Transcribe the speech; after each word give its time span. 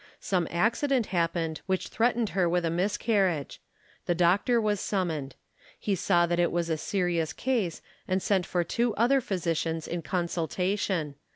Some 0.19 0.47
accident 0.49 1.05
hap 1.13 1.35
pened 1.35 1.59
which 1.67 1.89
threatened 1.89 2.29
her 2.29 2.49
with 2.49 2.65
a 2.65 2.71
miscarriage. 2.71 3.61
The 4.07 4.15
doctor 4.15 4.59
was 4.59 4.79
summoned. 4.79 5.35
He 5.77 5.93
saw 5.93 6.25
that 6.25 6.39
it 6.39 6.51
was 6.51 6.71
a 6.71 6.75
serious 6.79 7.33
case 7.33 7.83
and 8.07 8.19
sent 8.19 8.47
for 8.47 8.63
two 8.63 8.95
other 8.95 9.21
physicians 9.21 9.87
in 9.87 10.01
consultation. 10.01 11.17